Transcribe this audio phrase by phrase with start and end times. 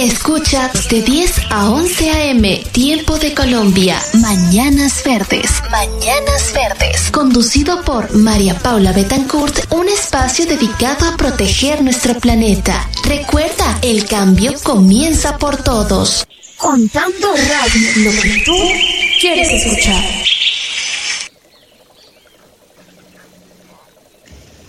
[0.00, 2.62] Escucha de 10 a 11 a.m.
[2.72, 3.98] Tiempo de Colombia.
[4.14, 5.50] Mañanas Verdes.
[5.70, 7.10] Mañanas Verdes.
[7.10, 12.88] Conducido por María Paula Betancourt, un espacio dedicado a proteger nuestro planeta.
[13.04, 16.26] Recuerda, el cambio comienza por todos.
[16.56, 18.56] Contando radio, lo que tú
[19.20, 20.02] quieres escuchar.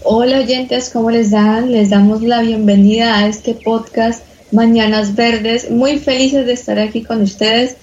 [0.04, 1.72] Hola oyentes, ¿cómo les dan?
[1.72, 5.70] Les damos la bienvenida a este podcast Mañanas Verdes.
[5.70, 7.76] Muy felices de estar aquí con ustedes.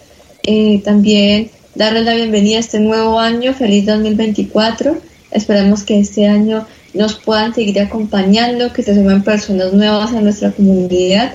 [0.43, 3.55] Eh, también darles la bienvenida a este nuevo año.
[3.55, 4.99] Feliz 2024.
[5.31, 10.53] Esperemos que este año nos puedan seguir acompañando, que se sumen personas nuevas a nuestra
[10.53, 11.35] comunidad,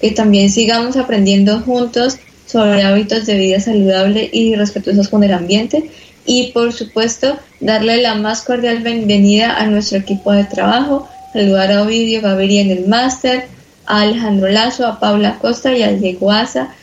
[0.00, 5.90] que también sigamos aprendiendo juntos sobre hábitos de vida saludable y respetuosos con el ambiente
[6.26, 11.82] y por supuesto darle la más cordial bienvenida a nuestro equipo de trabajo, saludar a
[11.82, 13.48] Ovidio Gaviria en el máster,
[13.86, 16.74] a Alejandro Lazo, a Paula Costa y a Diego Asa.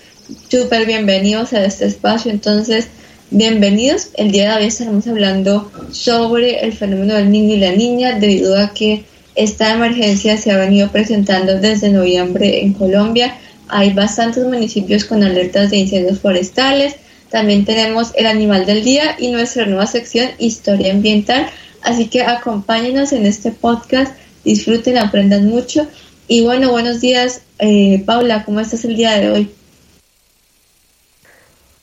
[0.49, 2.31] Súper bienvenidos a este espacio.
[2.31, 2.87] Entonces,
[3.31, 4.09] bienvenidos.
[4.15, 8.57] El día de hoy estaremos hablando sobre el fenómeno del niño y la niña debido
[8.57, 9.03] a que
[9.35, 13.35] esta emergencia se ha venido presentando desde noviembre en Colombia.
[13.67, 16.95] Hay bastantes municipios con alertas de incendios forestales.
[17.29, 21.47] También tenemos el animal del día y nuestra nueva sección Historia Ambiental.
[21.81, 25.87] Así que acompáñenos en este podcast, disfruten, aprendan mucho
[26.31, 29.55] y bueno, buenos días, eh, Paula, ¿cómo estás el día de hoy?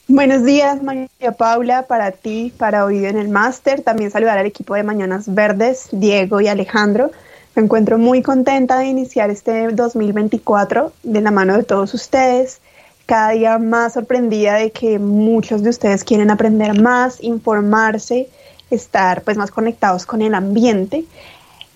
[0.06, 3.82] Buenos días, María Paula, para ti, para Oído en el Máster.
[3.82, 7.10] También saludar al equipo de Mañanas Verdes, Diego y Alejandro.
[7.56, 12.62] Me encuentro muy contenta de iniciar este 2024 de la mano de todos ustedes.
[13.04, 18.30] Cada día más sorprendida de que muchos de ustedes quieren aprender más, informarse,
[18.70, 21.04] estar pues más conectados con el ambiente.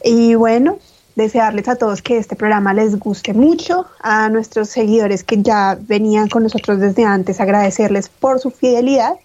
[0.03, 0.79] Y bueno,
[1.15, 6.29] desearles a todos que este programa les guste mucho, a nuestros seguidores que ya venían
[6.29, 9.17] con nosotros desde antes, agradecerles por su fidelidad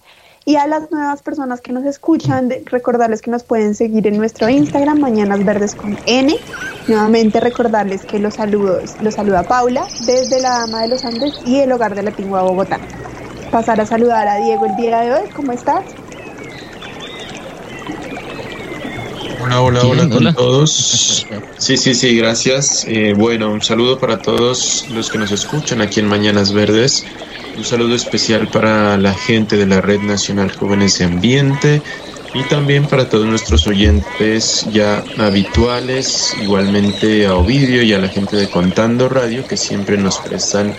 [0.47, 4.47] y a las nuevas personas que nos escuchan, recordarles que nos pueden seguir en nuestro
[4.47, 6.34] Instagram, Mañanas Verdes con N.
[6.88, 11.59] Nuevamente recordarles que los saludos, los saluda Paula desde la Dama de los Andes y
[11.59, 12.80] el Hogar de la Tingua Bogotá.
[13.52, 15.84] Pasar a saludar a Diego el día de hoy, ¿cómo estás?
[19.47, 21.25] Hola, hola, hola con todos.
[21.58, 22.85] Sí, sí, sí, gracias.
[22.88, 27.06] Eh, bueno, un saludo para todos los que nos escuchan aquí en Mañanas Verdes.
[27.58, 31.81] Un saludo especial para la gente de la Red Nacional Jóvenes Ambiente
[32.34, 38.35] y también para todos nuestros oyentes ya habituales, igualmente a Ovidio y a la gente
[38.35, 40.75] de Contando Radio que siempre nos prestan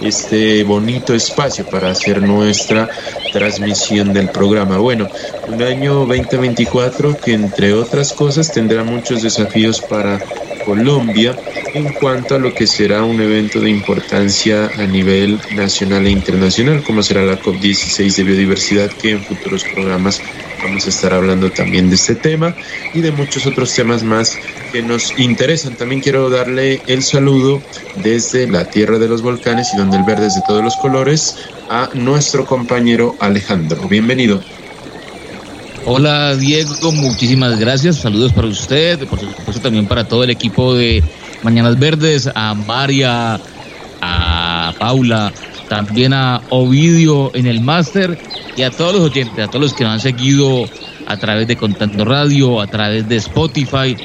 [0.00, 2.88] este bonito espacio para hacer nuestra
[3.32, 4.78] transmisión del programa.
[4.78, 5.08] Bueno,
[5.46, 10.20] un año 2024 que entre otras cosas tendrá muchos desafíos para
[10.60, 11.38] Colombia
[11.72, 16.82] en cuanto a lo que será un evento de importancia a nivel nacional e internacional,
[16.82, 20.22] como será la COP16 de biodiversidad, que en futuros programas
[20.60, 22.56] vamos a estar hablando también de este tema
[22.92, 24.38] y de muchos otros temas más
[24.70, 25.76] que nos interesan.
[25.76, 30.26] También quiero darle el saludo desde la tierra de los volcanes y donde el verde
[30.26, 31.36] es de todos los colores
[31.68, 33.88] a nuestro compañero Alejandro.
[33.88, 34.44] Bienvenido.
[35.86, 37.96] Hola Diego, muchísimas gracias.
[37.96, 41.02] Saludos para usted, por supuesto también para todo el equipo de
[41.42, 43.40] Mañanas Verdes, a María,
[44.02, 45.32] a Paula,
[45.68, 48.18] también a Ovidio en el máster
[48.56, 50.68] y a todos los oyentes, a todos los que nos han seguido
[51.06, 53.96] a través de Contando Radio, a través de Spotify,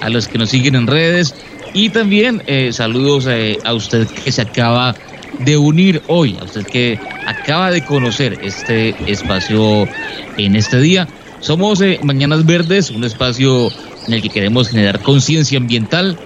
[0.00, 1.34] a los que nos siguen en redes
[1.72, 4.94] y también eh, saludos eh, a usted que se acaba
[5.38, 9.88] de unir hoy, a usted que acaba de conocer este espacio
[10.36, 11.08] en este día.
[11.42, 13.68] Somos eh, Mañanas Verdes, un espacio
[14.06, 16.16] en el que queremos generar conciencia ambiental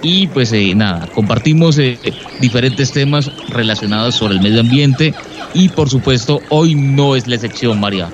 [0.00, 1.98] y pues eh, nada, compartimos eh,
[2.40, 5.12] diferentes temas relacionados sobre el medio ambiente
[5.54, 8.10] y por supuesto hoy no es la excepción, María.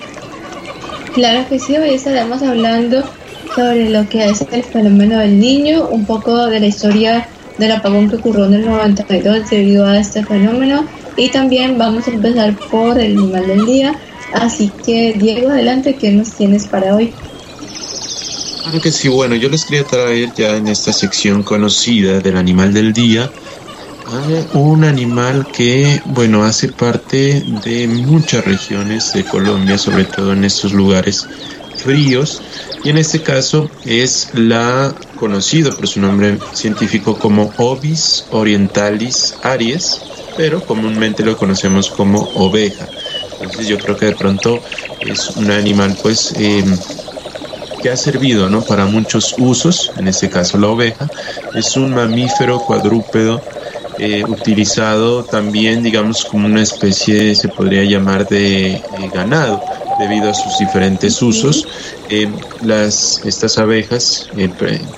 [1.13, 3.05] Claro que sí, hoy estaremos hablando
[3.55, 7.29] sobre lo que es el fenómeno del niño, un poco de la historia
[7.59, 10.87] del apagón que ocurrió en el 92 debido a este fenómeno
[11.19, 13.95] y también vamos a empezar por el animal del día
[14.33, 17.13] Así que, Diego, adelante, ¿qué nos tienes para hoy?
[18.63, 22.75] Claro que sí, bueno, yo les quería traer ya en esta sección conocida del animal
[22.75, 23.31] del día
[24.55, 30.73] un animal que, bueno, hace parte de muchas regiones de Colombia, sobre todo en estos
[30.73, 31.27] lugares
[31.77, 32.41] fríos
[32.85, 40.01] y en este caso es la conocido por su nombre científico como Ovis orientalis aries,
[40.37, 42.89] pero comúnmente lo conocemos como oveja.
[43.41, 44.61] Entonces yo creo que de pronto
[45.01, 46.77] es un animal pues em,
[47.83, 48.63] que ha servido ¿no?
[48.63, 51.09] para muchos usos, en este caso la oveja,
[51.55, 53.41] es un mamífero cuadrúpedo
[53.99, 58.83] eh, utilizado también, digamos, como una especie, se podría llamar, de eh,
[59.15, 59.63] ganado,
[59.99, 61.67] debido a sus diferentes usos.
[62.11, 62.31] Eh,
[62.61, 64.29] las, estas abejas,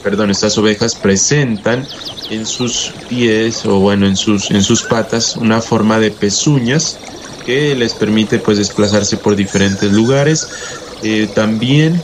[0.02, 1.87] perdón, estas ovejas presentan
[2.29, 6.99] en sus pies o bueno, en sus, en sus patas una forma de pezuñas
[7.49, 10.47] que les permite pues desplazarse por diferentes lugares.
[11.35, 11.99] también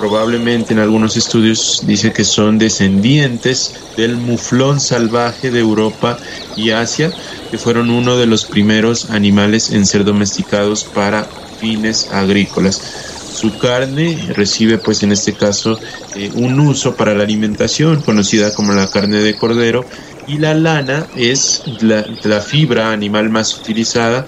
[0.00, 6.18] probablemente en algunos estudios dice que son descendientes del muflón salvaje de Europa
[6.56, 7.12] y Asia,
[7.48, 11.28] que fueron uno de los primeros animales en ser domesticados para
[11.60, 12.82] fines agrícolas.
[13.32, 15.78] Su carne recibe, pues en este caso,
[16.16, 19.84] eh, un uso para la alimentación, conocida como la carne de cordero,
[20.26, 24.26] y la lana es la fibra animal más utilizada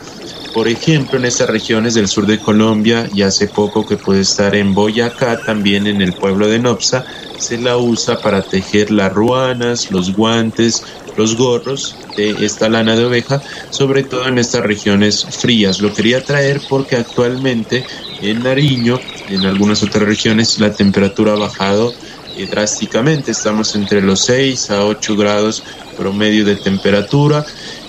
[0.54, 4.54] por ejemplo, en estas regiones del sur de Colombia y hace poco que puede estar
[4.54, 7.04] en Boyacá, también en el pueblo de Nopsa,
[7.38, 10.84] se la usa para tejer las ruanas, los guantes,
[11.16, 15.80] los gorros de esta lana de oveja, sobre todo en estas regiones frías.
[15.80, 17.84] Lo quería traer porque actualmente
[18.22, 21.92] en Nariño, en algunas otras regiones, la temperatura ha bajado
[22.36, 23.32] eh, drásticamente.
[23.32, 25.64] Estamos entre los 6 a 8 grados
[25.96, 27.44] promedio de temperatura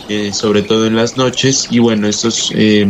[0.07, 1.67] eh, sobre todo en las noches.
[1.69, 2.87] Y bueno, estos, eh,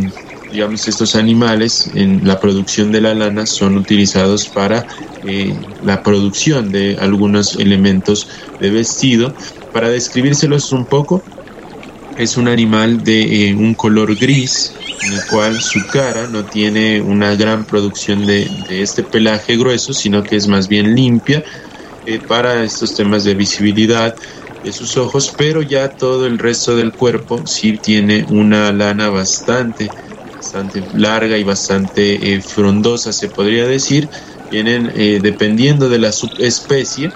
[0.50, 4.86] digamos, estos animales en la producción de la lana son utilizados para
[5.24, 8.28] eh, la producción de algunos elementos
[8.60, 9.34] de vestido.
[9.72, 11.22] Para describírselos un poco,
[12.18, 14.72] es un animal de un color gris,
[15.02, 19.92] en el cual su cara no tiene una gran producción de, de este pelaje grueso,
[19.92, 21.42] sino que es más bien limpia
[22.28, 24.14] para estos temas de visibilidad
[24.66, 29.92] de sus ojos, pero ya todo el resto del cuerpo sí tiene una lana bastante,
[30.34, 34.10] bastante larga y bastante eh, frondosa, se podría decir.
[34.48, 37.14] Tienen, eh, dependiendo de la subespecie,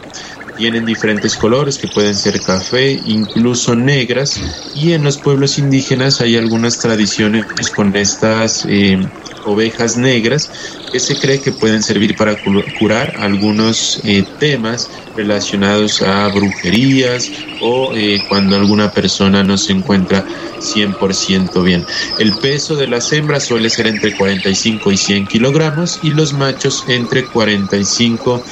[0.55, 4.33] tienen diferentes colores que pueden ser café, incluso negras,
[4.73, 8.97] y en los pueblos indígenas hay algunas tradiciones con estas eh,
[9.45, 10.51] ovejas negras
[10.91, 17.95] que se cree que pueden servir para curar algunos eh, temas relacionados a brujerías o
[17.95, 20.25] eh, cuando alguna persona no se encuentra
[20.59, 21.85] 100% bien.
[22.19, 26.85] El peso de las hembras suele ser entre 45 y 100 kilogramos y los machos
[26.89, 28.43] entre 45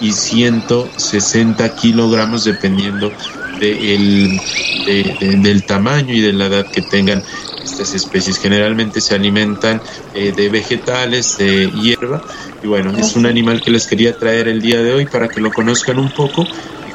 [0.00, 3.12] y 160 kilogramos dependiendo
[3.58, 4.40] de
[5.42, 7.22] del tamaño y de la edad que tengan
[7.62, 8.38] estas especies.
[8.38, 9.80] Generalmente se alimentan
[10.14, 12.22] eh, de vegetales, de hierba.
[12.62, 15.40] Y bueno, es un animal que les quería traer el día de hoy para que
[15.40, 16.46] lo conozcan un poco.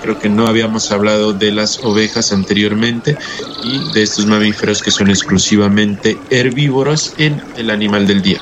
[0.02, 3.18] Creo que no habíamos hablado de las ovejas anteriormente
[3.64, 8.40] y de estos mamíferos que son exclusivamente herbívoros en el animal del día.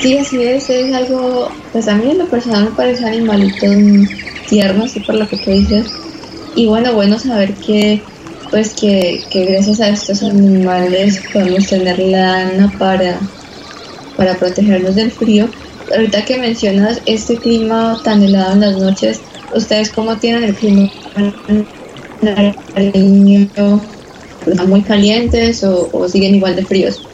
[0.00, 3.66] Sí, así es, es algo, pues a mí en lo personal me parece animalito
[4.48, 6.07] tierno, así por lo que tú dices.
[6.58, 8.02] Y bueno, bueno saber que
[8.50, 13.20] pues que, gracias a estos animales podemos tener lana para,
[14.16, 15.48] para protegernos del frío.
[15.94, 19.20] Ahorita que mencionas este clima tan helado en las noches,
[19.54, 20.90] ¿ustedes cómo tienen el clima?
[24.44, 27.07] ¿Están muy calientes o siguen igual de fríos?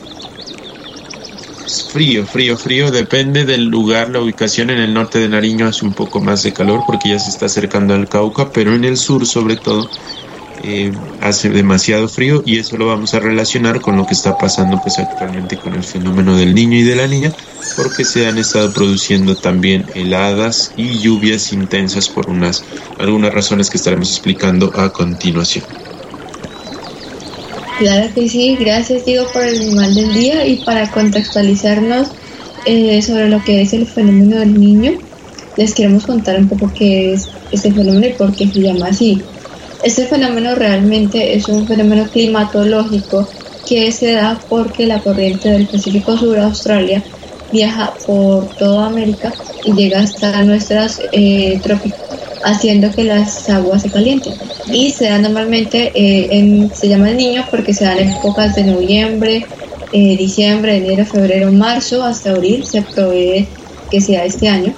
[1.82, 5.92] Frío, frío, frío, depende del lugar, la ubicación en el norte de Nariño hace un
[5.92, 9.26] poco más de calor porque ya se está acercando al Cauca, pero en el sur
[9.26, 9.88] sobre todo
[10.62, 14.78] eh, hace demasiado frío y eso lo vamos a relacionar con lo que está pasando
[14.80, 17.32] pues actualmente con el fenómeno del niño y de la niña
[17.76, 22.64] porque se han estado produciendo también heladas y lluvias intensas por unas
[22.98, 25.83] algunas razones que estaremos explicando a continuación.
[27.78, 32.08] Claro que sí, gracias Diego por el animal del día y para contextualizarnos
[32.66, 34.92] eh, sobre lo que es el fenómeno del niño,
[35.56, 39.22] les queremos contar un poco qué es este fenómeno y por qué se llama así.
[39.82, 43.28] Este fenómeno realmente es un fenómeno climatológico
[43.68, 47.02] que se da porque la corriente del Pacífico Sur Australia
[47.52, 49.32] viaja por toda América
[49.64, 51.60] y llega hasta nuestras eh,
[52.44, 54.34] haciendo que las aguas se calienten.
[54.70, 59.46] Y se da normalmente, eh, se llama niño porque se dan en épocas de noviembre,
[59.92, 63.46] eh, diciembre, enero, febrero, marzo, hasta abril, se provee
[63.90, 64.74] que sea este año.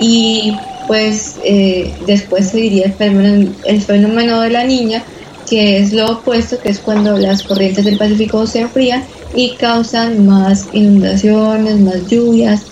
[0.00, 0.56] Y
[0.86, 5.02] pues eh, después seguiría el el fenómeno de la niña,
[5.48, 10.26] que es lo opuesto, que es cuando las corrientes del Pacífico se enfrían y causan
[10.26, 12.62] más inundaciones, más lluvias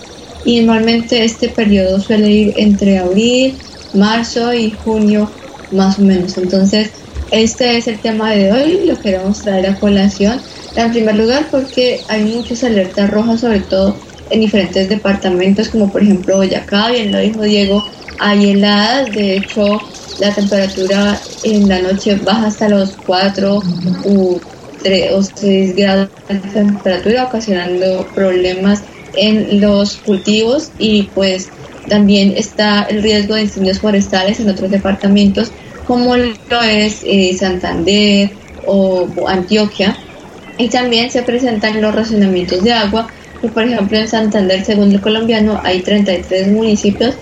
[0.45, 3.55] y normalmente este periodo suele ir entre abril,
[3.93, 5.37] marzo y junio
[5.69, 6.37] más o menos.
[6.37, 6.91] Entonces,
[7.29, 10.43] este es el tema de hoy, lo queremos traer a colación.
[10.75, 16.03] En primer lugar, porque hay muchas alertas rojas, sobre todo en diferentes departamentos, como por
[16.03, 17.83] ejemplo Boyacá, bien lo dijo Diego,
[18.17, 19.81] hay heladas, de hecho
[20.17, 23.61] la temperatura en la noche baja hasta los 4
[24.05, 24.41] u
[24.81, 28.83] 3 o 6 grados de temperatura, ocasionando problemas
[29.13, 31.51] en los cultivos y pues
[31.91, 35.51] también está el riesgo de incendios forestales en otros departamentos
[35.85, 38.31] como lo es eh, Santander
[38.65, 39.97] o Antioquia
[40.57, 43.09] y también se presentan los racionamientos de agua
[43.41, 47.15] que por ejemplo en Santander según el colombiano hay 33 municipios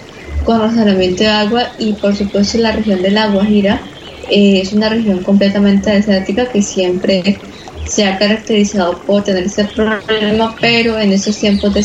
[0.46, 3.82] con racionamiento de agua y por supuesto la región de La Guajira
[4.30, 7.40] eh, es una región completamente desértica que siempre
[7.86, 11.84] se ha caracterizado por tener ese problema, pero en estos tiempos de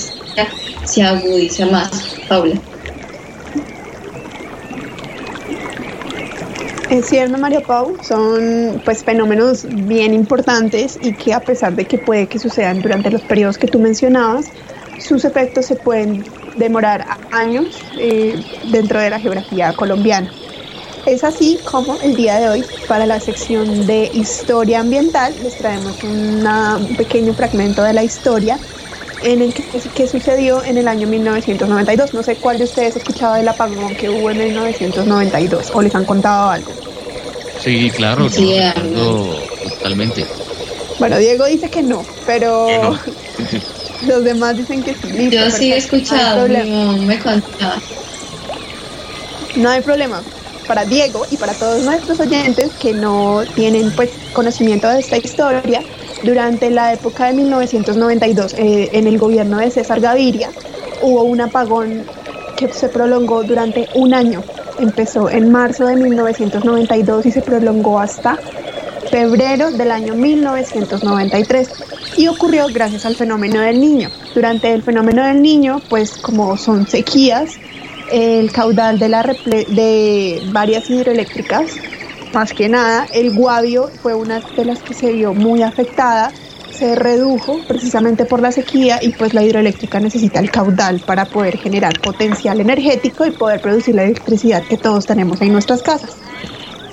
[0.85, 2.17] se agudiza más.
[2.29, 2.61] Paula.
[6.95, 11.99] Es cierto, María Pau, son pues fenómenos bien importantes y que a pesar de que
[11.99, 14.47] puede que sucedan durante los periodos que tú mencionabas,
[15.01, 16.25] sus efectos se pueden
[16.57, 17.67] demorar años
[17.99, 20.33] eh, dentro de la geografía colombiana.
[21.05, 26.01] Es así como el día de hoy, para la sección de historia ambiental, les traemos
[26.05, 28.57] un pequeño fragmento de la historia
[29.25, 32.15] en el que, sucedió en el año 1992.
[32.15, 35.95] No sé cuál de ustedes ha escuchado del apagón que hubo en 1992 o les
[35.95, 36.73] han contado algo.
[37.59, 38.55] Sí, claro, sí,
[39.71, 40.27] totalmente.
[40.99, 42.69] Bueno, Diego dice que no, pero
[44.07, 45.31] los demás dicen que sí.
[45.31, 47.81] Yo sí he escuchado, no, me contaba.
[49.57, 50.23] No hay problema
[50.67, 55.83] para Diego y para todos nuestros oyentes que no tienen pues conocimiento de esta historia,
[56.25, 60.51] durante la época de 1992 eh, en el gobierno de César Gaviria
[61.03, 62.05] hubo un apagón
[62.57, 64.43] que se prolongó durante un año.
[64.79, 68.39] Empezó en marzo de 1992 y se prolongó hasta
[69.11, 71.69] febrero del año 1993
[72.17, 74.11] y ocurrió gracias al fenómeno del niño.
[74.35, 77.59] Durante el fenómeno del niño, pues como son sequías,
[78.11, 79.09] el caudal de,
[79.69, 81.77] de varias hidroeléctricas,
[82.35, 86.33] más que nada, el Guavio fue una de las que se vio muy afectada,
[86.71, 91.57] se redujo precisamente por la sequía y pues la hidroeléctrica necesita el caudal para poder
[91.57, 96.17] generar potencial energético y poder producir la electricidad que todos tenemos en nuestras casas.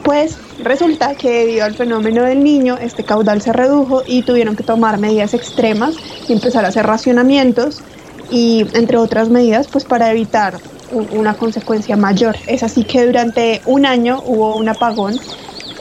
[0.03, 4.63] Pues resulta que debido al fenómeno del niño, este caudal se redujo y tuvieron que
[4.63, 5.95] tomar medidas extremas
[6.27, 7.81] y empezar a hacer racionamientos
[8.29, 10.60] y entre otras medidas pues para evitar
[10.91, 12.36] una consecuencia mayor.
[12.48, 15.19] Es así que durante un año hubo un apagón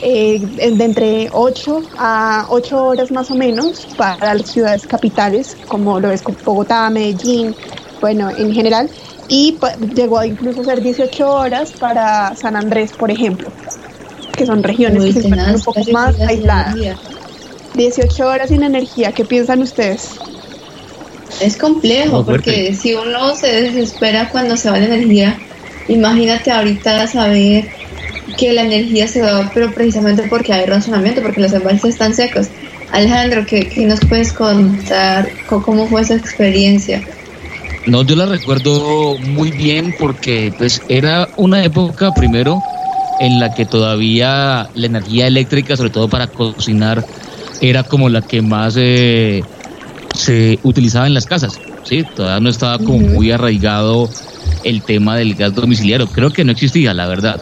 [0.03, 6.01] eh, de entre 8 a 8 horas más o menos para las ciudades capitales, como
[6.01, 7.55] lo es Bogotá, Medellín,
[8.01, 8.89] bueno, en general,
[9.29, 9.59] y
[9.95, 13.51] llegó a incluso ser 18 horas para San Andrés, por ejemplo,
[14.37, 16.77] que son regiones que se encuentran un poco más aisladas.
[17.75, 20.19] 18 horas sin energía, ¿qué piensan ustedes?
[21.41, 25.39] Es complejo porque si uno se desespera cuando se va la energía,
[25.89, 27.69] imagínate ahorita saber
[28.37, 32.49] que la energía se va, pero precisamente porque hay razonamiento, porque los embalses están secos.
[32.93, 35.31] Alejandro, ¿qué, ¿qué, nos puedes contar?
[35.49, 37.03] ¿Cómo fue esa experiencia?
[37.87, 42.63] No, yo la recuerdo muy bien porque pues era una época primero
[43.21, 47.05] en la que todavía la energía eléctrica, sobre todo para cocinar,
[47.61, 49.43] era como la que más eh,
[50.21, 52.05] se utilizaba en las casas, ¿sí?
[52.15, 54.11] Todavía no estaba como muy arraigado
[54.65, 56.07] el tema del gas domiciliario.
[56.09, 57.41] Creo que no existía, la verdad.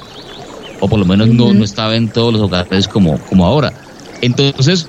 [0.81, 3.73] O por lo menos no, no estaba en todos los hogares como, como ahora.
[4.23, 4.87] Entonces,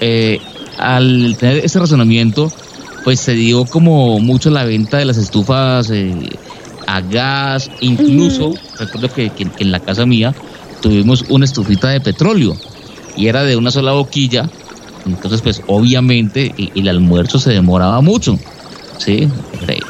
[0.00, 0.38] eh,
[0.76, 2.52] al tener ese razonamiento,
[3.04, 6.28] pues se dio como mucho la venta de las estufas eh,
[6.86, 10.34] a gas, incluso, recuerdo que, que, en la casa mía
[10.82, 12.56] tuvimos una estufita de petróleo
[13.16, 14.50] y era de una sola boquilla
[15.06, 18.38] entonces, pues obviamente el almuerzo se demoraba mucho.
[18.98, 19.28] ¿sí?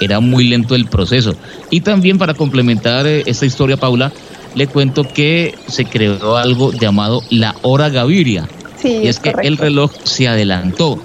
[0.01, 1.35] Era muy lento el proceso.
[1.71, 4.13] Y también para complementar eh, esta historia, Paula,
[4.55, 8.49] le cuento que se creó algo llamado la hora Gaviria.
[8.83, 10.99] y es que el reloj se adelantó.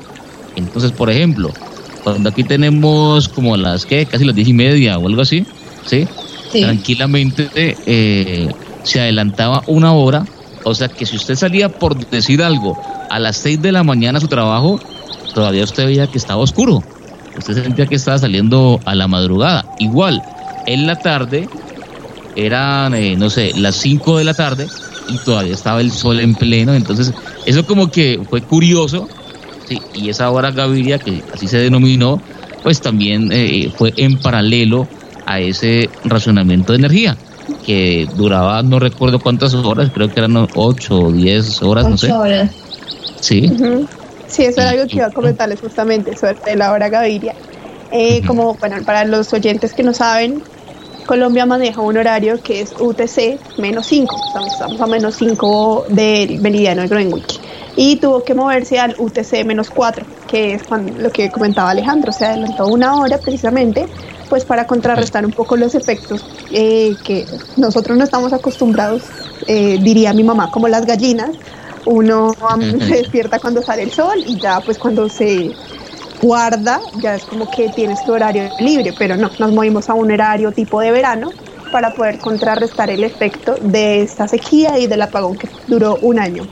[0.55, 1.51] Entonces, por ejemplo,
[2.03, 5.45] cuando aquí tenemos como las que casi las diez y media o algo así,
[5.85, 6.07] ¿sí?
[6.51, 7.49] Tranquilamente
[7.85, 8.47] eh,
[8.83, 10.25] se adelantaba una hora.
[10.63, 12.77] O sea que si usted salía por decir algo
[13.15, 14.77] a las 6 de la mañana a su trabajo,
[15.33, 16.83] todavía usted veía que estaba oscuro.
[17.37, 19.65] Usted sentía que estaba saliendo a la madrugada.
[19.79, 20.21] Igual,
[20.65, 21.47] en la tarde,
[22.35, 24.67] eran, eh, no sé, las 5 de la tarde
[25.07, 26.73] y todavía estaba el sol en pleno.
[26.73, 27.13] Entonces,
[27.45, 29.07] eso como que fue curioso.
[29.93, 32.21] Y esa hora Gaviria, que así se denominó,
[32.63, 34.89] pues también eh, fue en paralelo
[35.25, 37.17] a ese racionamiento de energía
[37.65, 42.11] que duraba no recuerdo cuántas horas, creo que eran 8 o 10 horas, no sé.
[42.11, 42.64] Horas.
[43.19, 43.51] Sí.
[44.27, 47.35] Sí, eso era algo que iba a comentarles justamente sobre la hora Gaviria.
[47.91, 50.41] Eh, Como, bueno, para los oyentes que no saben,
[51.05, 56.81] Colombia maneja un horario que es UTC menos 5, estamos, a menos 5 del meridiano
[56.81, 57.39] de Greenwich.
[57.77, 60.63] Y tuvo que moverse al UTC menos 4, que es
[60.97, 63.85] lo que comentaba Alejandro, se adelantó una hora precisamente,
[64.29, 67.25] pues para contrarrestar un poco los efectos eh, que
[67.57, 69.03] nosotros no estamos acostumbrados,
[69.47, 71.31] eh, diría mi mamá, como las gallinas.
[71.85, 72.35] Uno
[72.79, 75.51] se despierta cuando sale el sol y ya pues cuando se
[76.21, 80.11] guarda, ya es como que tienes tu horario libre, pero no, nos movimos a un
[80.11, 81.29] horario tipo de verano
[81.71, 86.47] para poder contrarrestar el efecto de esta sequía y del apagón que duró un año.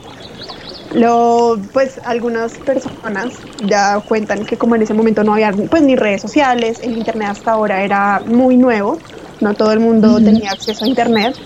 [0.92, 3.32] Lo, pues algunas personas
[3.66, 7.28] ya cuentan que como en ese momento no había pues ni redes sociales, el internet
[7.30, 8.98] hasta ahora era muy nuevo,
[9.40, 11.36] no todo el mundo tenía acceso a internet,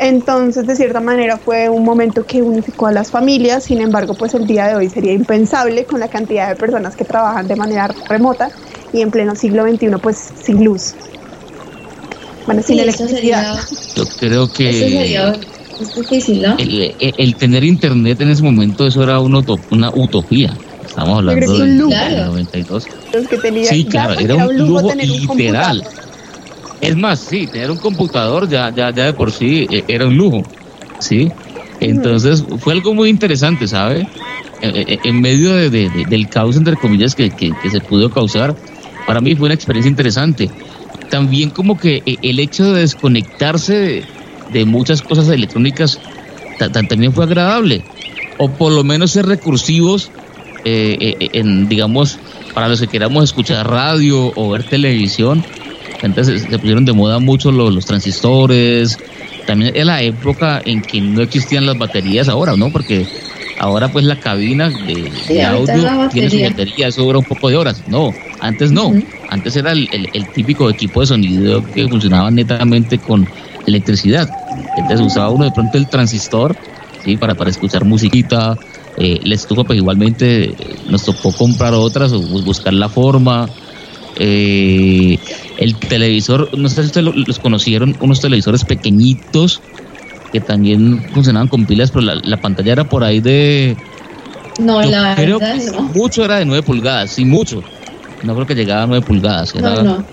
[0.00, 3.64] entonces, de cierta manera, fue un momento que unificó a las familias.
[3.64, 7.04] Sin embargo, pues el día de hoy sería impensable con la cantidad de personas que
[7.04, 8.48] trabajan de manera remota
[8.94, 10.94] y en pleno siglo XXI, pues sin luz.
[12.46, 13.58] Bueno, sin electricidad.
[13.94, 14.70] Yo creo que.
[14.70, 15.34] Eso sería
[15.94, 16.56] difícil, ¿no?
[16.58, 19.40] El, tener internet en ese momento, eso era una,
[19.94, 20.56] utopía.
[20.82, 22.86] Estamos hablando del 92.
[23.64, 25.84] sí, claro, era un lujo literal.
[26.80, 30.16] Es más, sí, tener un computador ya, ya, ya de por sí eh, era un
[30.16, 30.46] lujo,
[30.98, 31.30] ¿sí?
[31.78, 34.00] Entonces fue algo muy interesante, ¿sabe?
[34.62, 38.56] Eh, eh, en medio de, del caos, entre comillas, que, que, se pudo causar,
[39.06, 40.50] para mí fue una experiencia interesante.
[41.10, 44.04] También como que el hecho de desconectarse
[44.50, 45.98] de, muchas cosas electrónicas
[46.72, 47.82] también fue agradable.
[48.38, 50.12] O por lo menos ser recursivos,
[50.64, 52.18] en, digamos,
[52.54, 55.44] para los que queramos escuchar radio o ver televisión,
[56.02, 58.98] entonces se pusieron de moda mucho los, transistores.
[59.46, 62.70] También es la época en que no existían las baterías ahora, ¿no?
[62.70, 63.06] Porque
[63.58, 67.82] ahora pues la cabina de, audio tiene su batería, eso dura un poco de horas.
[67.86, 68.92] No, antes no.
[69.28, 69.88] Antes era el,
[70.34, 73.28] típico equipo de sonido que funcionaba netamente con
[73.66, 74.28] electricidad.
[74.76, 76.56] Entonces usaba uno de pronto el transistor,
[77.04, 77.16] ¿sí?
[77.16, 78.56] Para, para escuchar musiquita.
[78.96, 80.54] Eh, la estufa pues igualmente eh,
[80.88, 83.48] nos tocó comprar otras o buscar la forma
[84.16, 85.18] eh,
[85.60, 89.60] el televisor, no sé si ustedes los conocieron, unos televisores pequeñitos
[90.32, 93.76] que también funcionaban con pilas, pero la, pantalla era por ahí de...
[94.58, 97.62] No, la creo que mucho era de 9 pulgadas, sí, mucho.
[98.22, 99.54] No creo que llegaba a 9 pulgadas.
[99.54, 100.04] no, no.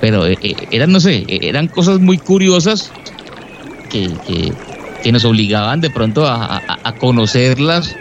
[0.00, 2.92] Pero eh, eh, eran, no sé, eh, eran cosas muy curiosas
[3.90, 4.10] que,
[5.02, 7.94] que, nos obligaban de pronto a, a conocerlas,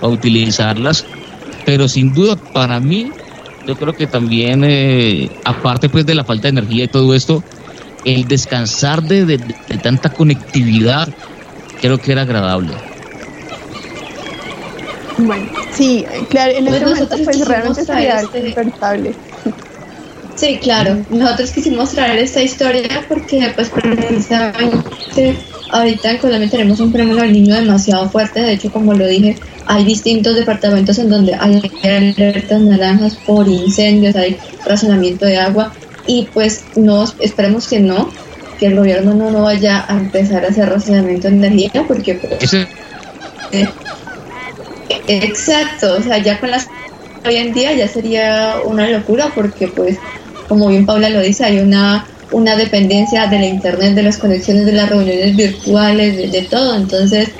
[0.00, 1.04] a utilizarlas.
[1.66, 3.10] Pero sin duda, para mí,
[3.66, 7.42] yo creo que también, eh, aparte pues de la falta de energía y todo esto,
[8.04, 9.38] el descansar de,
[9.82, 11.08] tanta conectividad
[11.80, 12.72] creo que era agradable.
[15.18, 18.54] Bueno, sí, claro, en pues ese momento pues realmente sería este...
[20.34, 20.98] Sí, claro.
[21.10, 25.36] Nosotros quisimos traer esta historia porque pues precisamente
[25.70, 28.40] ahorita en Colombia tenemos un premio al niño demasiado fuerte.
[28.40, 34.16] De hecho, como lo dije, hay distintos departamentos en donde hay alertas naranjas por incendios,
[34.16, 35.74] hay razonamiento de agua
[36.06, 38.10] y pues no esperemos que no,
[38.58, 42.54] que el gobierno no, no vaya a empezar a hacer razonamiento de energía porque pues,
[43.52, 43.68] eh,
[45.08, 46.66] exacto, o sea, ya con las
[47.24, 49.96] hoy en día ya sería una locura porque pues
[50.48, 54.66] como bien Paula lo dice, hay una una dependencia de la internet, de las conexiones,
[54.66, 57.30] de las reuniones virtuales, de, de todo, entonces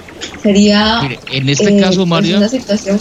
[0.43, 3.01] sería en este caso eh, pues, Mario una situación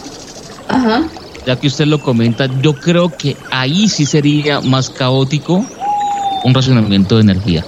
[0.67, 1.09] ajá.
[1.45, 5.65] ya que usted lo comenta yo creo que ahí sí sería más caótico
[6.43, 7.65] un racionamiento de energía.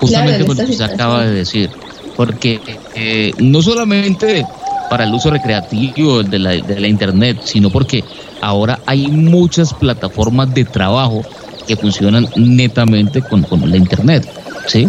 [0.00, 1.70] Justamente por lo que usted acaba de decir
[2.16, 2.60] porque
[2.94, 4.46] eh, no solamente
[4.90, 8.04] para el uso recreativo de la, de la internet sino porque
[8.40, 11.24] ahora hay muchas plataformas de trabajo
[11.66, 14.24] que funcionan netamente con, con la internet
[14.66, 14.86] sí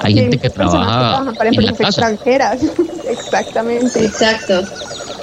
[0.00, 2.60] hay gente que trabaja para en extranjeras.
[3.08, 4.04] Exactamente.
[4.04, 4.62] Exacto.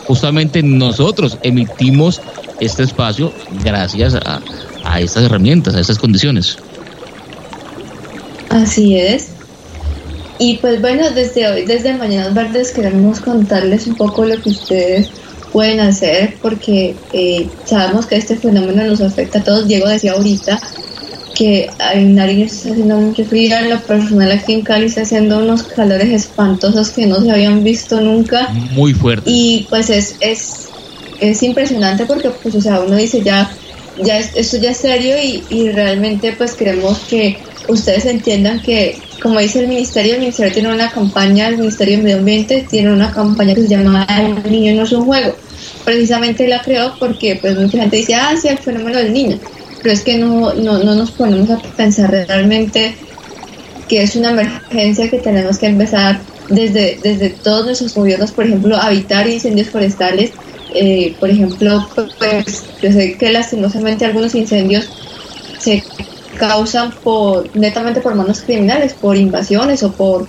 [0.07, 2.21] Justamente nosotros emitimos
[2.59, 3.31] este espacio
[3.63, 4.41] gracias a,
[4.83, 6.57] a estas herramientas, a estas condiciones.
[8.49, 9.29] Así es.
[10.39, 15.09] Y pues bueno, desde hoy, desde Mañanas Verdes queremos contarles un poco lo que ustedes
[15.51, 19.67] pueden hacer porque eh, sabemos que este fenómeno nos afecta a todos.
[19.67, 20.59] Diego decía ahorita
[21.35, 25.39] que en Nariño está haciendo mucho frío, en lo personal aquí en Cali está haciendo
[25.39, 28.49] unos calores espantosos que no se habían visto nunca.
[28.71, 29.29] Muy fuerte.
[29.29, 30.69] Y pues es, es,
[31.19, 33.51] es impresionante porque pues o sea, uno dice ya
[34.01, 39.39] ya esto ya es serio y, y realmente pues queremos que ustedes entiendan que, como
[39.39, 43.11] dice el ministerio, el ministerio tiene una campaña, el Ministerio de Medio Ambiente tiene una
[43.11, 45.35] campaña que se llama El niño no es un juego.
[45.85, 49.37] Precisamente la creó porque pues mucha gente dice, ah, sí, el fenómeno del niño,
[49.83, 52.95] pero es que no, no, no nos ponemos a pensar realmente
[53.87, 58.77] que es una emergencia que tenemos que empezar desde, desde todos nuestros gobiernos, por ejemplo,
[58.89, 60.31] evitar incendios forestales.
[60.73, 64.89] Eh, por ejemplo, pues yo sé que lastimosamente algunos incendios
[65.59, 65.83] se
[66.39, 70.27] causan por netamente por manos criminales, por invasiones o por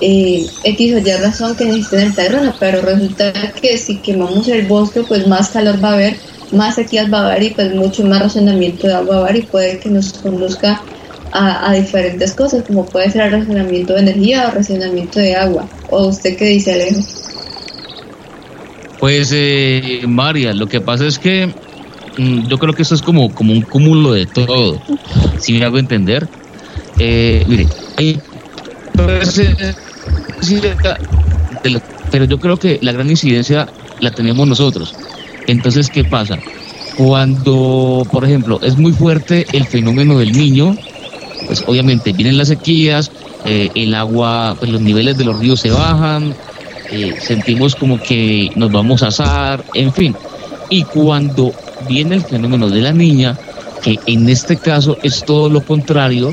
[0.00, 4.66] eh, X o Y razón que necesiten el terreno, pero resulta que si quemamos el
[4.66, 6.16] bosque, pues más calor va a haber,
[6.54, 9.78] más sequías va a haber y pues mucho más racionamiento de agua a y puede
[9.78, 10.82] que nos conduzca
[11.32, 15.68] a, diferentes cosas, como puede ser el racionamiento de energía o racionamiento de agua.
[15.90, 17.00] ¿O usted qué dice, Alejo?
[19.00, 21.52] Pues, eh, María, lo que pasa es que
[22.16, 24.80] Mm, yo creo que eso es como, como un cúmulo de todo,
[25.38, 26.28] si me hago entender.
[26.98, 28.20] Eh, mire, hay,
[32.10, 34.94] pero yo creo que la gran incidencia la tenemos nosotros.
[35.46, 36.38] Entonces, ¿qué pasa?
[36.96, 40.76] Cuando, por ejemplo, es muy fuerte el fenómeno del niño,
[41.46, 43.10] pues obviamente vienen las sequías,
[43.44, 46.34] eh, el agua, pues los niveles de los ríos se bajan,
[46.90, 50.14] eh, sentimos como que nos vamos a asar, en fin.
[50.70, 51.52] Y cuando
[51.88, 53.36] viene el fenómeno de la niña,
[53.82, 56.32] que en este caso es todo lo contrario,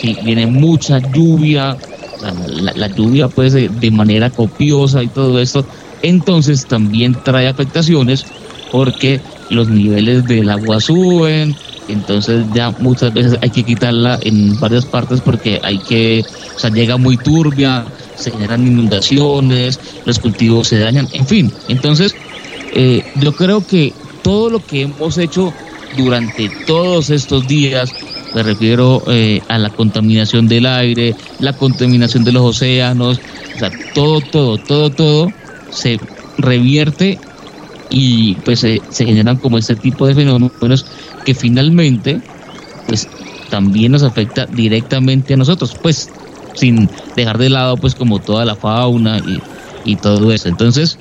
[0.00, 1.76] que viene mucha lluvia,
[2.74, 5.64] la, lluvia pues de, de, manera copiosa y todo esto,
[6.02, 8.24] entonces también trae afectaciones
[8.70, 11.56] porque los niveles del agua suben,
[11.88, 16.22] entonces ya muchas veces hay que quitarla en varias partes porque hay que,
[16.54, 22.14] o sea, llega muy turbia, se generan inundaciones, los cultivos se dañan, en fin, entonces
[22.74, 25.54] eh, yo creo que todo lo que hemos hecho
[25.96, 27.90] durante todos estos días,
[28.34, 33.18] me refiero eh, a la contaminación del aire, la contaminación de los océanos,
[33.54, 35.32] o sea, todo, todo, todo, todo
[35.70, 35.98] se
[36.36, 37.18] revierte
[37.88, 40.86] y pues se, generan como este tipo de fenómenos
[41.24, 42.20] que finalmente
[42.86, 43.08] pues
[43.48, 46.10] también nos afecta directamente a nosotros, pues
[46.54, 49.42] sin dejar de lado pues como toda la fauna y,
[49.84, 50.48] y todo eso.
[50.48, 50.98] Entonces,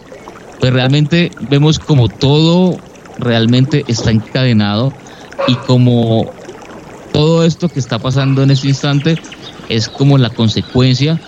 [0.60, 2.80] pues realmente vemos como todo
[3.18, 4.94] realmente está encadenado
[5.48, 6.32] y como
[7.12, 9.18] todo esto que está pasando en este instante
[9.70, 11.20] es como la consecuencia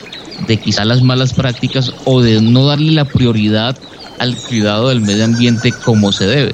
[0.47, 3.75] de quizá las malas prácticas o de no darle la prioridad
[4.19, 6.51] al cuidado del medio ambiente como se debe.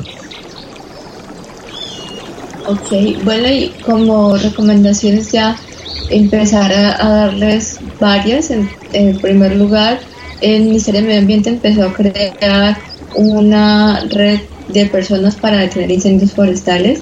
[2.67, 5.56] Ok, bueno, y como recomendaciones ya
[6.10, 8.49] empezar a, darles varias.
[8.49, 9.99] En, primer lugar,
[10.41, 12.78] el Ministerio de Medio Ambiente empezó a crear
[13.15, 17.01] una red de personas para detener incendios forestales.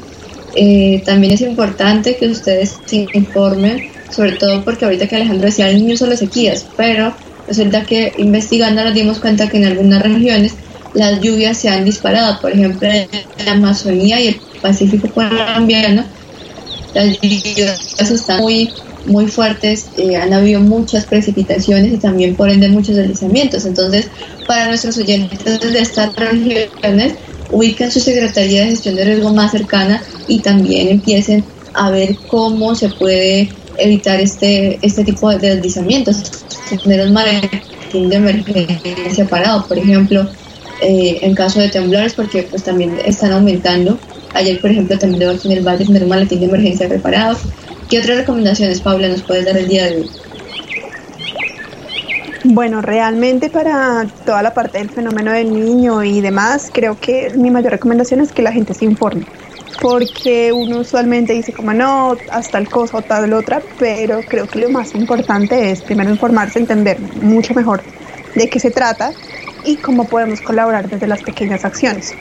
[0.55, 5.69] Eh, también es importante que ustedes se informen, sobre todo porque ahorita que Alejandro decía,
[5.69, 7.15] el niño solo sequías, pero
[7.47, 10.53] resulta que investigando nos dimos cuenta que en algunas regiones
[10.93, 13.07] las lluvias se han disparado, por ejemplo en
[13.45, 16.05] la Amazonía y el Pacífico colombiano,
[16.93, 18.71] las lluvias están muy
[19.05, 23.65] muy fuertes, eh, han habido muchas precipitaciones y también por ende muchos deslizamientos.
[23.65, 24.07] Entonces,
[24.47, 27.15] para nuestros oyentes de estas regiones,
[27.51, 32.75] ubiquen su Secretaría de Gestión de Riesgo más cercana y también empiecen a ver cómo
[32.75, 36.17] se puede evitar este, este tipo de deslizamientos,
[36.77, 40.27] tener un maletín de emergencia parado, por ejemplo,
[40.81, 43.97] eh, en caso de temblores, porque pues también están aumentando.
[44.33, 47.37] Ayer, por ejemplo, también aquí en el valle tener un maletín de emergencia preparado.
[47.89, 50.09] ¿Qué otras recomendaciones, Paula, nos puedes dar el día de hoy?
[52.45, 57.49] Bueno, realmente para toda la parte del fenómeno del niño y demás, creo que mi
[57.51, 59.25] mayor recomendación es que la gente se informe.
[59.83, 64.59] Porque uno usualmente dice como no, hasta el cosa o tal otra, pero creo que
[64.59, 67.81] lo más importante es primero informarse, entender mucho mejor
[68.33, 69.11] de qué se trata
[69.65, 72.13] y cómo podemos colaborar desde las pequeñas acciones.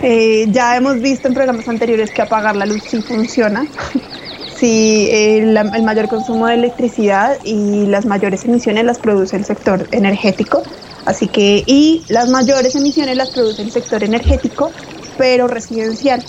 [0.00, 3.66] Eh, ya hemos visto en programas anteriores que apagar la luz sí funciona,
[4.56, 5.52] si el,
[5.84, 10.62] mayor consumo de electricidad y las mayores emisiones las produce el sector energético.
[11.04, 14.70] Así que, y las mayores emisiones las produce el sector energético,
[15.18, 16.24] pero residencial.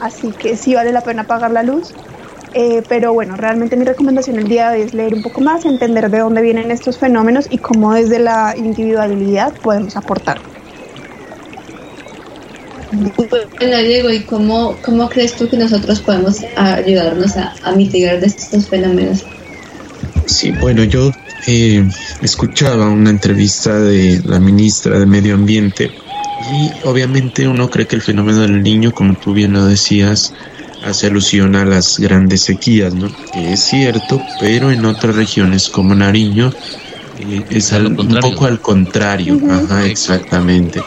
[0.00, 1.94] Así que sí vale la pena pagar la luz.
[2.54, 5.66] Eh, pero bueno, realmente mi recomendación el día de hoy es leer un poco más,
[5.66, 10.40] entender de dónde vienen estos fenómenos y cómo desde la individualidad podemos aportar.
[12.90, 18.66] Bueno, Diego, ¿y cómo, cómo crees tú que nosotros podemos ayudarnos a, mitigar de estos
[18.68, 19.24] fenómenos?
[20.24, 21.10] Sí, bueno, yo
[21.46, 21.86] eh,
[22.22, 25.90] escuchaba una entrevista de la ministra de Medio Ambiente
[26.52, 30.32] Y obviamente uno cree que el fenómeno del niño, como tú bien lo decías,
[30.84, 33.08] hace alusión a las grandes sequías, ¿no?
[33.32, 36.52] Que es cierto, pero en otras regiones como Nariño
[37.18, 39.40] eh, es un poco al contrario.
[39.50, 40.82] Ajá, exactamente.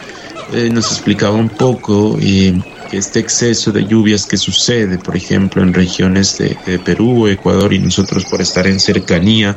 [0.52, 2.54] Eh, nos explicaba un poco eh,
[2.90, 7.78] que este exceso de lluvias que sucede, por ejemplo, en regiones de, Perú, Ecuador y
[7.78, 9.56] nosotros por estar en cercanía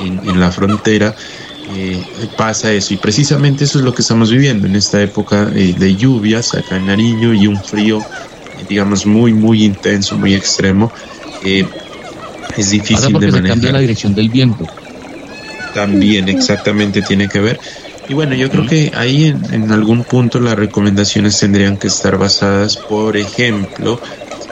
[0.00, 1.14] en, la frontera,
[2.36, 2.94] pasa eso.
[2.94, 6.86] Y precisamente eso es lo que estamos viviendo en esta época de lluvias acá en
[6.86, 8.04] Nariño y un frío
[8.68, 10.92] digamos, muy, muy intenso, muy extremo,
[11.44, 11.66] eh,
[12.56, 13.42] es difícil de manejar.
[13.42, 14.66] Se cambia la dirección del viento.
[15.74, 17.60] También, exactamente, tiene que ver.
[18.08, 22.18] Y bueno, yo creo que ahí en, en, algún punto las recomendaciones tendrían que estar
[22.18, 24.00] basadas, por ejemplo,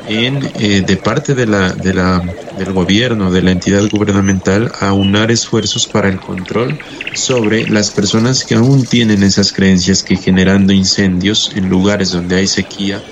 [0.09, 5.31] en eh, de parte de la, de la, del gobierno, de la entidad gubernamental, aunar
[5.31, 6.79] esfuerzos para el control
[7.15, 12.47] sobre las personas que aún tienen esas creencias que generando incendios en lugares donde hay
[12.47, 13.03] sequía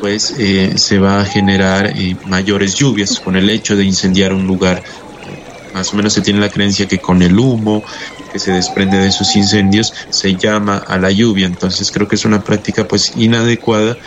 [0.00, 4.46] pues eh, se va a generar eh, mayores lluvias con el hecho de incendiar un
[4.46, 4.82] lugar.
[5.74, 7.84] Más o menos se tiene la creencia que con el humo
[8.32, 11.46] que se desprende de esos incendios se llama a la lluvia.
[11.46, 13.98] Entonces creo que es una práctica pues inadecuada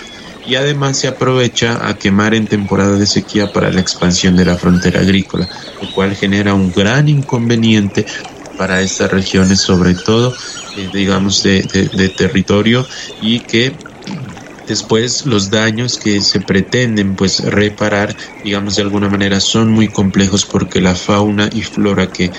[0.44, 4.58] y además se aprovecha a quemar en temporada de sequía para la expansión de la
[4.58, 5.48] frontera agrícola,
[5.80, 8.06] lo cual genera un gran inconveniente
[8.56, 10.36] para estas regiones, sobre todo,
[10.76, 12.88] eh, digamos, de, de territorio
[13.20, 13.80] y que
[14.66, 20.46] Después los daños que se pretenden pues reparar, digamos de alguna manera, son muy complejos
[20.46, 22.32] porque la fauna y flora que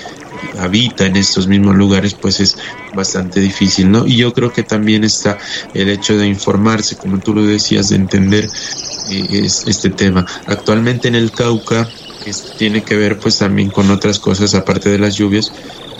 [0.57, 2.55] habita en estos mismos lugares pues es
[2.93, 4.05] bastante difícil, ¿no?
[4.05, 5.37] Y yo creo que también está
[5.73, 8.49] el hecho de informarse, como tú lo decías, de entender
[9.09, 10.25] eh, este tema.
[10.45, 14.99] Actualmente en el Cauca, que tiene que ver pues también con otras cosas aparte de
[14.99, 15.51] las lluvias,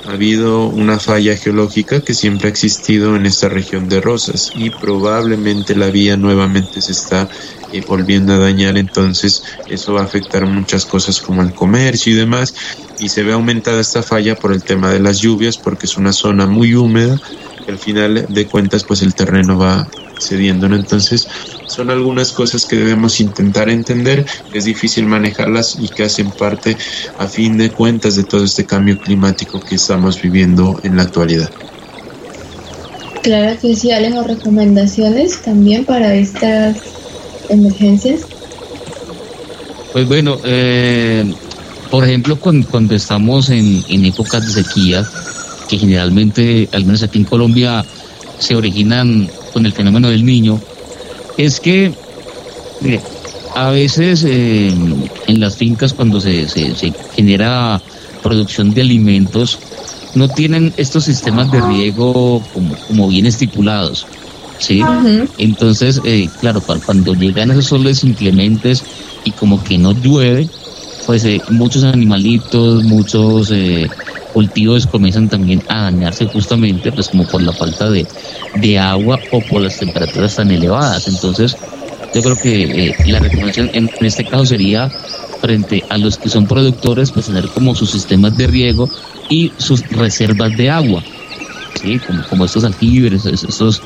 [0.05, 4.69] ha habido una falla geológica que siempre ha existido en esta región de Rosas y
[4.69, 7.27] probablemente la vía nuevamente se está
[7.71, 12.15] eh, volviendo a dañar, entonces eso va a afectar muchas cosas como el comercio y
[12.15, 12.53] demás.
[12.97, 16.13] Y se ve aumentada esta falla por el tema de las lluvias porque es una
[16.13, 17.19] zona muy húmeda
[17.65, 19.88] que al final de cuentas pues el terreno va
[20.19, 21.28] cediendo, Entonces
[21.67, 26.78] son algunas cosas que debemos intentar entender, es difícil manejarlas y que hacen parte
[27.17, 31.49] a fin de cuentas de todo este cambio climático que estamos viviendo en la actualidad.
[33.23, 36.78] Claro que sí, Alejo, recomendaciones también para estas
[37.49, 38.21] emergencias.
[39.91, 41.34] Pues bueno, eh,
[41.89, 45.10] por ejemplo, cuando, estamos en, en épocas de sequía,
[45.67, 47.86] que generalmente, al menos aquí en Colombia,
[48.39, 50.60] se originan con el fenómeno del niño,
[51.38, 51.93] es que
[53.56, 54.67] a veces eh,
[55.28, 57.82] en las fincas cuando se, se, genera
[58.21, 59.60] producción de alimentos,
[60.13, 64.08] no tienen estos sistemas de riego como, como bien estipulados.
[64.60, 64.82] ¿sí?
[65.38, 68.84] Entonces, eh, claro, cuando llegan esos soles inclementes
[69.23, 70.49] y como que no llueve,
[71.06, 73.51] pues eh, muchos animalitos, muchos
[74.36, 79.62] cultivos comienzan también a dañarse justamente pues como por la falta de, agua o por
[79.62, 81.08] las temperaturas tan elevadas.
[81.08, 81.56] Entonces
[82.13, 84.89] yo creo que eh, la recomendación en, este caso sería
[85.39, 88.89] frente a los que son productores pues tener como sus sistemas de riego
[89.30, 91.02] y sus reservas de agua,
[91.82, 91.98] ¿sí?
[92.00, 93.82] como, como estos aljibres, estos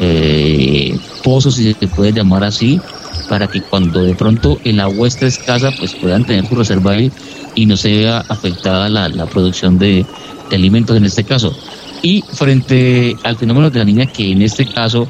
[0.00, 2.80] eh, pozos si se puede llamar así,
[3.32, 7.10] para que cuando de pronto el agua esté escasa pues puedan tener su reserva ahí
[7.54, 10.04] y no se vea afectada la, la producción de,
[10.50, 11.56] alimentos en este caso.
[12.02, 15.08] Y frente al fenómeno de la niña, que en este caso,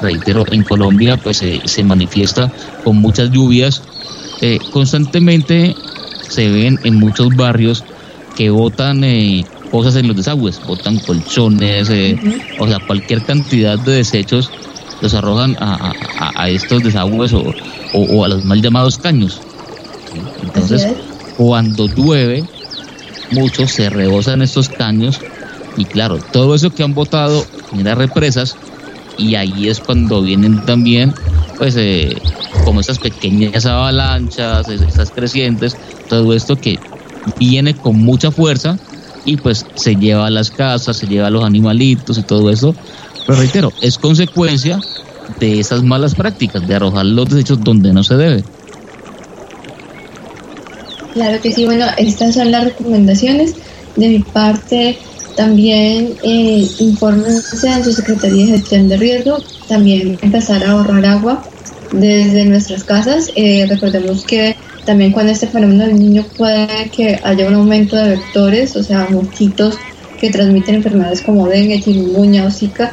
[0.00, 2.50] reitero, en Colombia pues se manifiesta
[2.82, 3.82] con muchas lluvias,
[4.40, 5.76] eh, constantemente
[6.28, 7.84] se ven en muchos barrios
[8.36, 12.18] que botan eh, cosas en los desagües, botan colchones, eh,
[12.58, 14.50] o sea, cualquier cantidad de desechos
[15.04, 15.92] los arrojan a,
[16.34, 17.54] a, estos desagües o,
[17.92, 19.42] o, a los mal llamados caños.
[20.42, 20.88] Entonces,
[21.36, 22.42] cuando llueve,
[23.30, 25.20] muchos se rebosan estos caños
[25.76, 28.56] y claro, todo eso que han botado genera represas
[29.18, 31.12] y ahí es cuando vienen también
[31.58, 32.16] pues eh,
[32.64, 35.76] como estas pequeñas avalanchas, estas crecientes,
[36.08, 36.78] todo esto que
[37.38, 38.78] viene con mucha fuerza
[39.24, 42.74] y pues se lleva a las casas, se lleva a los animalitos y todo eso.
[43.26, 44.78] Pero reitero, es consecuencia
[45.40, 48.44] de esas malas prácticas, de arrojar los desechos donde no se debe.
[51.14, 53.54] Claro que sí, bueno, estas son las recomendaciones.
[53.96, 54.98] De mi parte,
[55.36, 61.44] también eh, infórmense en su Secretaría de Gestión de Riesgo, también empezar a ahorrar agua
[61.92, 63.30] desde nuestras casas.
[63.36, 68.10] Eh, recordemos que también cuando este fenómeno del niño puede que haya un aumento de
[68.10, 69.76] vectores, o sea, mosquitos
[70.24, 72.92] que transmiten enfermedades como dengue, chikungunya o zika,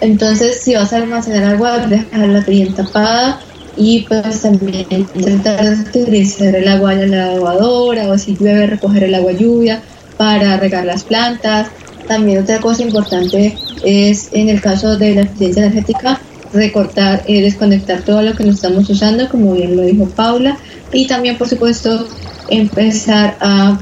[0.00, 3.38] Entonces, si vas a almacenar agua, dejarla bien tapada
[3.76, 5.62] y pues también intentar
[5.94, 9.82] utilizar el agua en la lavadora o si llueve recoger el agua lluvia
[10.16, 11.68] para regar las plantas.
[12.08, 16.18] También otra cosa importante es en el caso de la eficiencia energética
[16.54, 20.56] recortar, eh, desconectar todo lo que nos estamos usando, como bien lo dijo Paula,
[20.94, 22.08] y también por supuesto
[22.48, 23.78] empezar a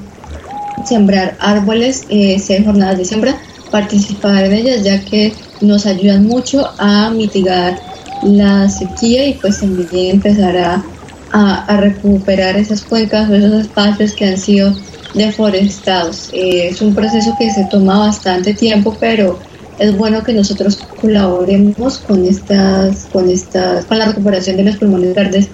[0.86, 3.38] sembrar árboles, eh, jornadas de siembra,
[3.70, 7.78] participar en ellas, ya que nos ayudan mucho a mitigar
[8.22, 10.84] la sequía y pues también empezar a,
[11.32, 14.74] a, recuperar esas cuencas o esos espacios que han sido
[15.14, 16.30] deforestados.
[16.32, 19.38] Eh, es un proceso que se toma bastante tiempo, pero
[19.78, 25.14] es bueno que nosotros colaboremos con estas, con estas, con la recuperación de los pulmones
[25.14, 25.48] verdes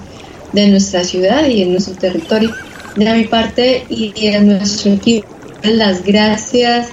[0.53, 2.51] de nuestra ciudad y en nuestro territorio.
[2.97, 5.27] De mi parte y de nuestro equipo,
[5.63, 6.89] las gracias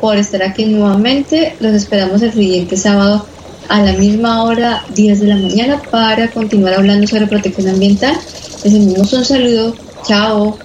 [0.00, 1.56] por estar aquí nuevamente.
[1.60, 3.26] Los esperamos el siguiente sábado
[3.68, 8.16] a la misma hora, 10 de la mañana, para continuar hablando sobre protección ambiental.
[8.64, 9.74] Les enviamos un saludo.
[10.06, 10.58] Chao.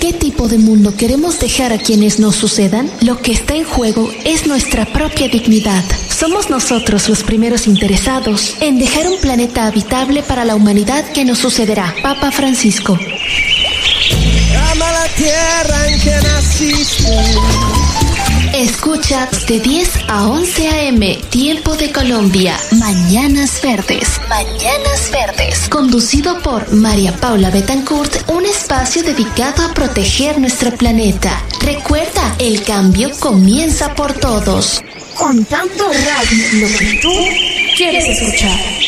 [0.00, 2.90] ¿Qué tipo de mundo queremos dejar a quienes nos sucedan?
[3.02, 5.84] Lo que está en juego es nuestra propia dignidad.
[6.20, 11.38] Somos nosotros los primeros interesados en dejar un planeta habitable para la humanidad que nos
[11.38, 11.94] sucederá.
[12.02, 12.98] Papa Francisco.
[14.70, 17.24] Ama la tierra en que naciste.
[18.52, 21.18] Escucha de 10 a 11 a.m.
[21.30, 22.54] Tiempo de Colombia.
[22.72, 24.20] Mañanas Verdes.
[24.28, 25.70] Mañanas Verdes.
[25.70, 31.42] Conducido por María Paula Betancourt, un espacio dedicado a proteger nuestro planeta.
[31.62, 34.82] Recuerda, el cambio comienza por todos.
[35.20, 37.12] Contando Radio, lo que tú
[37.76, 38.79] quieres escuchar.